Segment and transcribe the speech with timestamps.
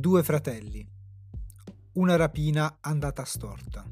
[0.00, 0.82] Due fratelli.
[1.92, 3.84] Una rapina andata storta.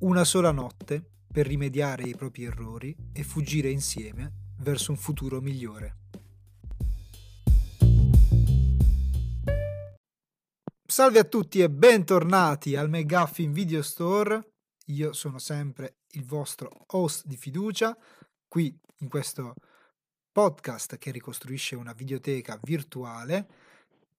[0.00, 1.02] Una sola notte
[1.32, 5.96] per rimediare ai propri errori e fuggire insieme verso un futuro migliore.
[10.84, 14.56] Salve a tutti e bentornati al McGuffin Video Store.
[14.88, 17.96] Io sono sempre il vostro host di fiducia
[18.46, 19.54] qui in questo
[20.30, 23.69] podcast che ricostruisce una videoteca virtuale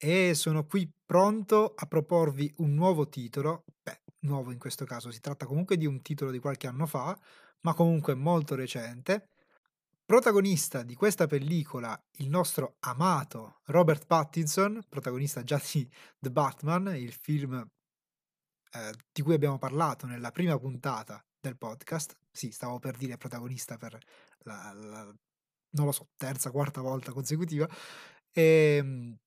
[0.03, 5.19] e sono qui pronto a proporvi un nuovo titolo, beh, nuovo in questo caso, si
[5.19, 7.15] tratta comunque di un titolo di qualche anno fa,
[7.61, 9.27] ma comunque molto recente.
[10.03, 15.87] Protagonista di questa pellicola, il nostro amato Robert Pattinson, protagonista già di
[16.17, 17.63] The Batman, il film
[18.71, 22.17] eh, di cui abbiamo parlato nella prima puntata del podcast.
[22.31, 23.99] Sì, stavo per dire protagonista per
[24.39, 25.15] la, la
[25.73, 27.69] non lo so, terza, quarta volta consecutiva.
[28.31, 29.17] E, ehm,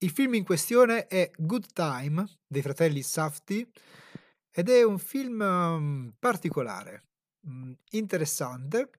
[0.00, 3.68] il film in questione è Good Time dei fratelli Safti
[4.50, 7.06] ed è un film um, particolare,
[7.46, 8.90] um, interessante.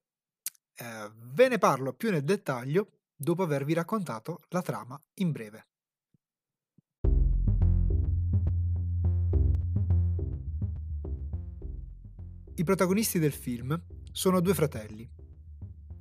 [0.76, 5.68] Eh, ve ne parlo più nel dettaglio dopo avervi raccontato la trama in breve.
[12.56, 15.10] I protagonisti del film sono due fratelli,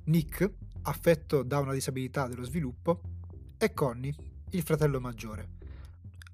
[0.05, 3.01] Nick, affetto da una disabilità dello sviluppo,
[3.57, 4.13] e Connie,
[4.51, 5.49] il fratello maggiore,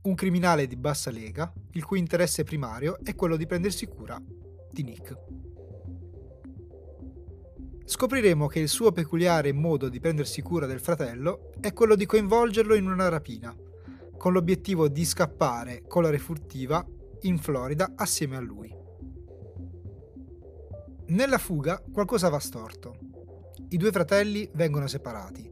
[0.03, 4.21] un criminale di bassa lega, il cui interesse primario è quello di prendersi cura
[4.71, 5.17] di Nick.
[7.83, 12.73] Scopriremo che il suo peculiare modo di prendersi cura del fratello è quello di coinvolgerlo
[12.75, 13.55] in una rapina,
[14.17, 16.85] con l'obiettivo di scappare con la refurtiva
[17.21, 18.73] in Florida assieme a lui.
[21.07, 22.97] Nella fuga qualcosa va storto
[23.69, 25.51] i due fratelli vengono separati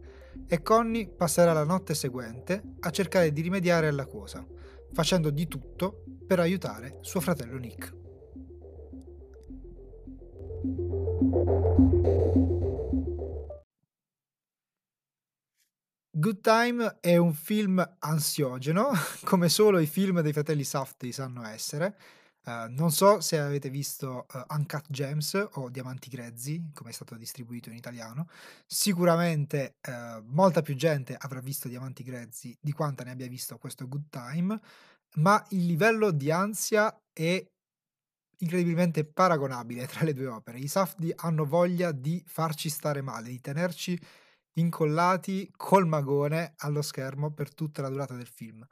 [0.53, 4.45] e Connie passerà la notte seguente a cercare di rimediare alla cosa,
[4.91, 7.91] facendo di tutto per aiutare suo fratello Nick.
[16.11, 18.91] Good Time è un film ansiogeno,
[19.25, 21.97] come solo i film dei fratelli Safdie sanno essere,
[22.45, 27.15] Uh, non so se avete visto uh, Uncut Gems o Diamanti Grezzi, come è stato
[27.15, 28.27] distribuito in italiano.
[28.65, 33.87] Sicuramente uh, molta più gente avrà visto Diamanti Grezzi di quanta ne abbia visto questo
[33.87, 34.59] Good Time,
[35.15, 37.41] ma il livello di ansia è
[38.39, 40.59] incredibilmente paragonabile tra le due opere.
[40.59, 43.97] I Safdi hanno voglia di farci stare male, di tenerci
[44.55, 48.65] incollati col magone allo schermo per tutta la durata del film.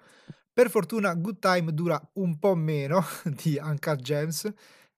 [0.54, 3.02] Per fortuna Good Time dura un po' meno
[3.42, 4.54] di Uncut Gems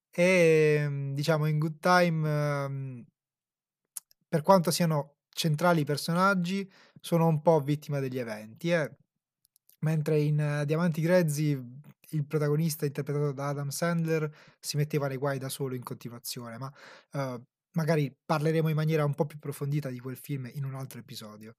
[0.10, 3.06] e ehm, diciamo in Good Time ehm,
[4.28, 6.68] per quanto siano centrali i personaggi
[7.00, 8.96] sono un po' vittima degli eventi eh.
[9.80, 15.38] mentre in uh, Diamanti Grezzi il protagonista interpretato da Adam Sandler si metteva nei guai
[15.38, 16.72] da solo in continuazione ma
[17.14, 17.44] uh,
[17.74, 21.56] magari parleremo in maniera un po' più approfondita di quel film in un altro episodio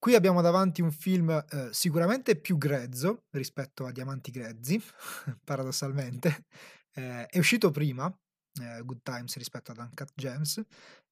[0.00, 4.80] Qui abbiamo davanti un film eh, sicuramente più grezzo rispetto a Diamanti Grezzi,
[5.44, 6.46] paradossalmente.
[6.92, 8.06] Eh, è uscito prima,
[8.62, 10.62] eh, Good Times rispetto ad Uncut Gems.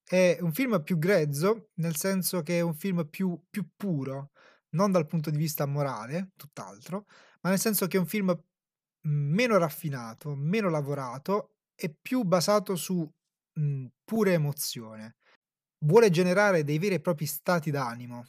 [0.05, 4.31] È un film più grezzo, nel senso che è un film più, più puro,
[4.77, 7.07] non dal punto di vista morale, tutt'altro,
[7.41, 12.77] ma nel senso che è un film mhmm, meno raffinato, meno lavorato e più basato
[12.77, 12.99] su
[13.55, 15.17] mh, mhmm, pure emozione.
[15.85, 18.25] Vuole generare dei veri e propri stati d'animo,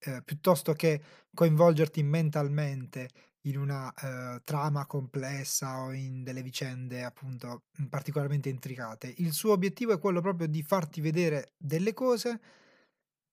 [0.00, 1.00] eh, piuttosto che
[1.34, 3.08] coinvolgerti mentalmente
[3.44, 9.12] in una eh, trama complessa o in delle vicende appunto particolarmente intricate.
[9.18, 12.40] Il suo obiettivo è quello proprio di farti vedere delle cose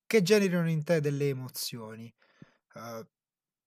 [0.05, 2.13] che generano in te delle emozioni.
[2.73, 3.05] Uh,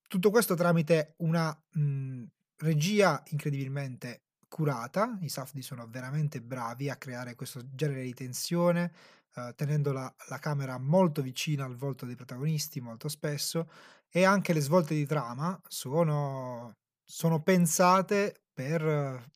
[0.08, 2.24] tutto questo tramite una mh,
[2.56, 8.92] regia incredibilmente curata, i Safdi sono veramente bravi a creare questo genere di tensione,
[9.36, 13.70] eh, tenendo la, la, camera molto vicina al volto dei protagonisti molto spesso
[14.08, 19.28] e anche le svolte di trama sono, sono pensate per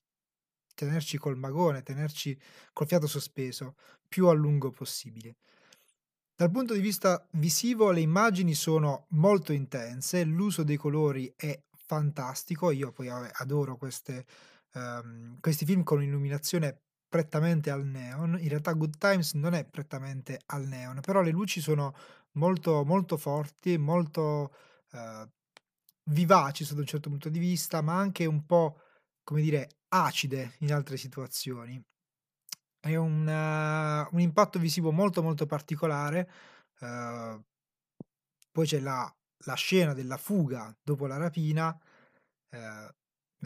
[0.75, 2.39] tenerci col magone, tenerci
[2.73, 3.77] col fiato sospeso
[4.09, 5.37] più a lungo possibile.
[6.37, 12.73] Dal punto di vista visivo le immagini sono molto intense, l'uso dei colori è fantastico,
[12.73, 14.27] io poi adoro queste,
[14.73, 16.84] um, questi film con illuminazione
[17.15, 18.37] prettamente al neon.
[18.41, 21.95] In realtà Good Times non è prettamente al neon, però le luci sono
[22.33, 24.53] molto, molto forti, molto
[24.91, 25.29] eh,
[26.11, 28.81] vivaci sotto un certo punto di vista, ma anche un po',
[29.23, 31.81] come dire, acide in altre situazioni.
[32.81, 36.29] È un, uh, un impatto visivo molto molto particolare.
[36.81, 37.41] Uh,
[38.51, 39.09] poi c'è la
[39.47, 41.79] la scena della fuga dopo la rapina,
[42.51, 42.95] ehm,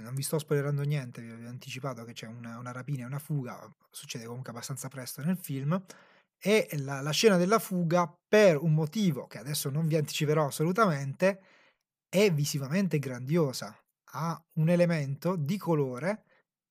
[0.03, 3.19] non vi sto spoilerando niente, vi ho anticipato che c'è una una rapina e una
[3.19, 3.59] fuga,
[3.91, 5.81] succede comunque abbastanza presto nel film,
[6.39, 11.41] e la la scena della fuga per un motivo che adesso non vi anticiperò assolutamente,
[12.09, 13.77] è visivamente grandiosa.
[14.13, 16.25] Ha un elemento di colore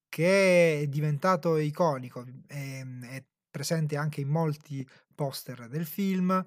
[0.09, 6.45] che è diventato iconico, ehm, è presente anche in molti poster del film,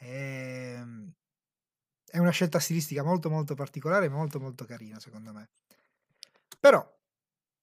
[0.00, 1.12] ehm
[2.12, 5.48] è una scelta stilistica molto, molto particolare e molto, molto carina secondo me.
[6.64, 6.80] Però,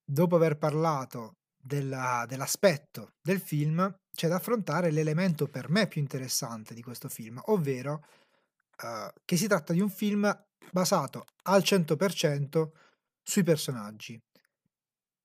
[0.03, 6.73] dopo aver parlato della dell'aspetto del film, c'è da affrontare l'elemento per me più interessante
[6.73, 8.03] di questo film, ovvero,
[8.83, 10.29] uhm, che si tratta di un film
[10.71, 12.73] basato al 100%
[13.23, 14.19] sui personaggi.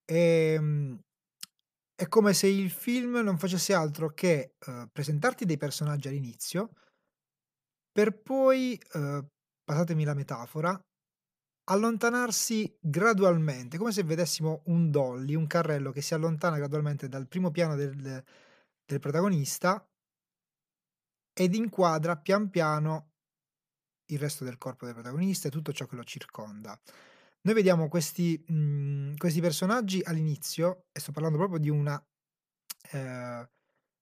[0.09, 0.99] Ehm,
[1.95, 6.71] è come se il film non facesse altro che, uhm, presentarti dei personaggi all'inizio
[7.97, 9.25] per poi, uhm,
[9.63, 10.77] passatemi la metafora,
[11.65, 17.51] allontanarsi gradualmente, come se vedessimo un dolly, un carrello che si allontana gradualmente dal primo
[17.51, 18.25] piano del
[18.87, 19.89] del protagonista
[21.33, 23.11] ed inquadra pian piano
[24.07, 26.79] il resto del corpo del protagonista e tutto ciò che lo circonda.
[27.43, 32.03] Noi vediamo questi mhmm, questi personaggi all'inizio, e sto parlando proprio di una
[32.93, 33.49] ehm,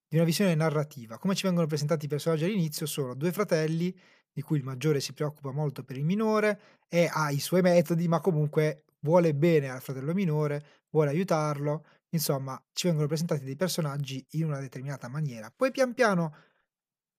[0.07, 1.17] di una visione narrativa.
[1.17, 3.97] Come ci vengono presentati i personaggi all'inizio sono 2 fratelli,
[4.33, 6.59] di cui il maggiore si preoccupa molto per il minore
[6.89, 12.61] e ha i suoi metodi, ma comunque vuole bene al fratello minore, vuole aiutarlo, insomma
[12.73, 15.51] ci vengono presentati dei personaggi in una determinata maniera.
[15.55, 16.35] Poi pian piano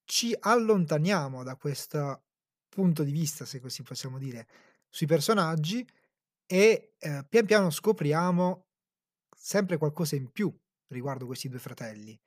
[0.04, 2.24] ci allontaniamo da questo
[2.68, 4.46] punto di vista, se così possiamo dire,
[4.88, 5.86] sui personaggi
[6.46, 8.66] e, ehm, pian piano scopriamo
[9.36, 10.54] sempre qualcosa in più
[10.88, 12.18] riguardo questi 2 fratelli,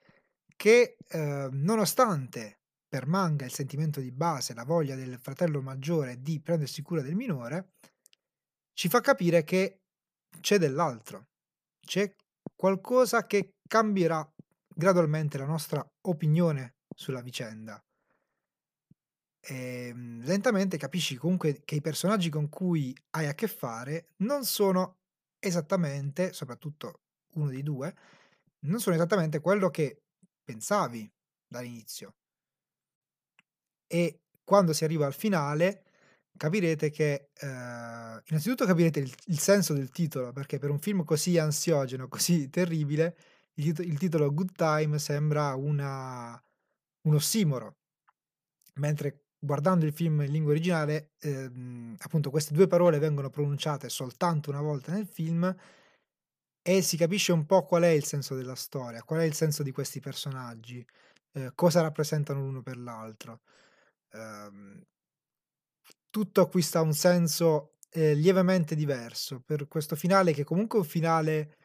[0.56, 2.57] che, ehm, nonostante
[2.88, 7.74] permanga il sentimento di base, la voglia del fratello maggiore di prendersi cura del minore,
[8.74, 9.82] ci fa capire che
[10.40, 11.28] c'è dell'altro,
[11.86, 12.14] c'è
[12.56, 14.28] qualcosa che cambierà
[14.68, 17.82] gradualmente la nostra opinione sulla vicenda.
[19.50, 24.98] Ehm, lentamente capisci comunque che i personaggi con cui hai a che fare non sono
[25.40, 27.02] esattamente, soprattutto
[27.36, 27.96] uno dei 2,
[28.66, 30.02] non sono esattamente quello che
[30.44, 31.10] pensavi
[31.48, 32.17] dall'inizio.
[33.88, 35.84] E quando si arriva al finale
[36.38, 41.38] capirete che ehm, innanzitutto capirete il il senso del titolo, perché per un film così
[41.38, 43.18] ansiogeno, così terribile,
[43.56, 46.42] il tito il titolo Good Time sembra una
[47.08, 47.78] un ossimoro.
[48.76, 54.50] Mentre guardando il film in lingua originale, ehm, appunto queste 2 parole vengono pronunciate soltanto
[54.50, 55.54] una volta nel film
[56.62, 59.64] e si capisce un po' qual è il senso della storia, qual è il senso
[59.64, 60.86] di questi personaggi,
[61.34, 63.42] ehm, cosa rappresentano l'uno per l'altro.
[64.18, 64.82] Ehm
[66.18, 71.58] tutto acquista un senso, ehm, lievemente diverso per questo finale che comunque è un finale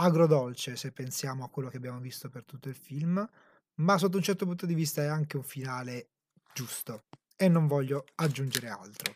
[0.00, 3.28] agrodolce, se pensiamo a quello che abbiamo visto per tutto il film,
[3.80, 6.08] ma sotto un certo punto di vista è anche un finale
[6.54, 7.04] giusto
[7.36, 9.14] e non voglio aggiungere altro.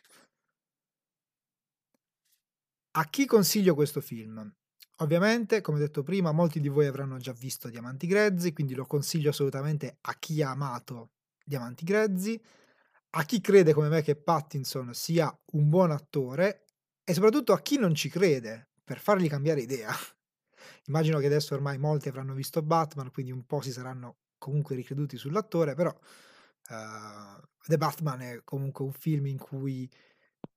[2.98, 4.52] A chi consiglio questo film?
[4.98, 9.30] Ovviamente, come detto prima, molti di voi avranno già visto Diamanti Grezzi, quindi lo consiglio
[9.30, 11.12] assolutamente a chi ha amato
[11.50, 12.40] Diamanti Grezzi,
[13.14, 16.66] a chi crede come me che Pattinson sia un buon attore
[17.02, 19.90] e soprattutto a chi non ci crede, per fargli cambiare idea.
[20.86, 25.16] Immagino che adesso ormai molti avranno visto Batman, quindi un po' si saranno comunque ricreduti
[25.16, 25.92] sull'attore, però,
[26.70, 29.90] uhm, The Batman è comunque un film in cui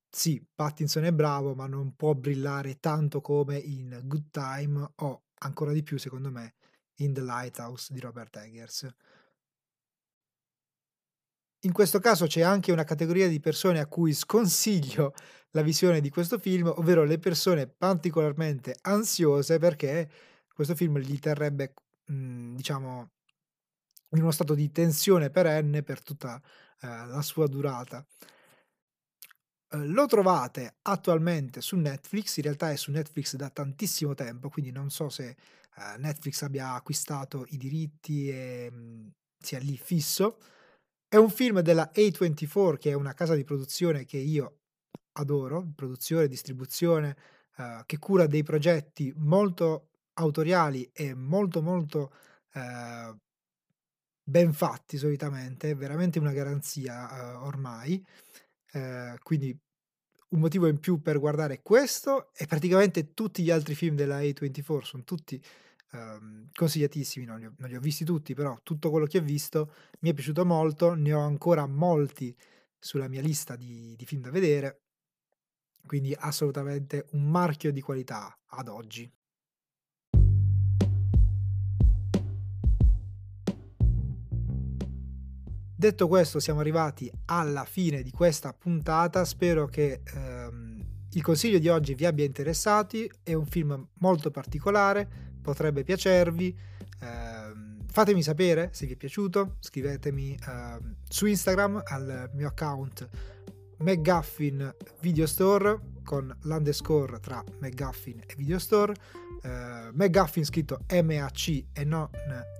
[0.08, 5.72] sì, Pattinson è bravo, ma non può brillare tanto come in Good Time o ancora
[5.72, 6.54] di più secondo me
[6.98, 8.88] in The Lighthouse di Robert Eggers.
[11.64, 15.14] In questo caso c'è anche una categoria di persone a cui sconsiglio
[15.52, 20.10] la visione di questo film, ovvero le persone particolarmente ansiose perché
[20.52, 21.72] questo film li terrebbe,
[22.06, 23.10] mhmm, diciamo
[24.10, 26.40] in uno stato di tensione perenne per tutta,
[26.80, 28.04] ehm, la sua durata.
[29.70, 34.70] Uhm, lo trovate attualmente su Netflix, in realtà è su Netflix da tantissimo tempo, quindi
[34.70, 35.36] non so se,
[35.78, 40.38] ehm, Netflix abbia acquistato i diritti e, mhmm, sia lì fisso.
[41.14, 44.62] È un film della A24 che è una casa di produzione che io
[45.12, 47.16] adoro, produzione, distribuzione,
[47.58, 52.12] uhm, che cura dei progetti molto autoriali e molto, molto,
[52.54, 53.16] ehm,
[54.22, 58.04] ben fatti solitamente, è veramente una garanzia, uhm, ormai.
[58.72, 59.56] Ehm, quindi
[60.30, 64.84] un motivo in più per guardare questo e praticamente tutti gli altri film della A24,
[64.86, 65.40] son tutti,
[65.94, 69.22] uhm, consigliatissimi, non li ho non li ho visti tutti, però tutto quello che ho
[69.22, 72.36] visto mi è piaciuto molto, ne ho ancora molti
[72.78, 74.82] sulla mia lista di, di film da vedere,
[75.86, 79.10] quindi assolutamente un marchio di qualità ad oggi.
[85.76, 89.22] Detto questo, siamo arrivati alla fine di questa puntata.
[89.26, 93.10] Spero che ehm, il consiglio di oggi vi abbia interessati.
[93.22, 96.58] È un film molto particolare, potrebbe piacervi.
[97.00, 97.52] Eh,
[97.86, 99.56] fatemi sapere se vi è piaciuto.
[99.60, 103.08] Scrivetemi eh, su Instagram al mio account
[103.78, 108.94] McGuffin Video Store con l'underscore tra McGuffin e Video Store.
[109.42, 112.08] Eh, McGuffin scritto M-A-C e non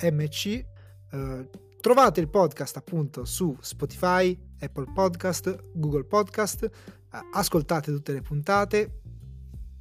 [0.00, 0.64] M-C.
[1.10, 1.48] Eh,
[1.80, 6.70] Trovate il podcast appunto su Spotify, Apple Podcast, Google Podcast,
[7.32, 9.02] ascoltate tutte le puntate,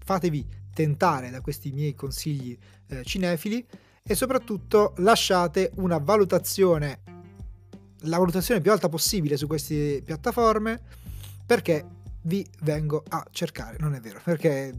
[0.03, 2.57] fatevi tentare da questi miei consigli
[2.88, 3.65] eh, cinefili
[4.03, 7.01] e soprattutto lasciate una valutazione,
[8.01, 10.81] la valutazione più alta possibile su queste piattaforme
[11.45, 11.86] perché
[12.24, 14.74] vi vengo a cercare, non è vero, perché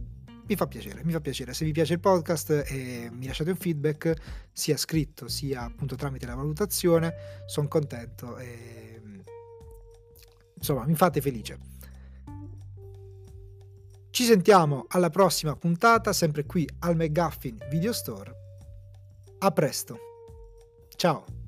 [0.47, 1.54] mi fa piacere, mi fa piacere.
[1.54, 4.14] Se vi piace il podcast e mi lasciate un feedback,
[4.52, 7.14] sia scritto sia appunto tramite la valutazione,
[7.47, 9.00] sono contento e
[10.57, 11.74] insomma mi fate felice.
[14.14, 18.33] Ci sentiamo alla prossima puntata, sempre qui al McGuffin Video Store.
[19.40, 19.99] A presto.
[20.94, 21.44] Ciao.